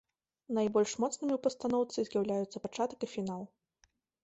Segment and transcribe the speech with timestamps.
[0.57, 3.41] Найбольш моцнымі ў пастаноўцы з'яўляюцца пачатак і фінал.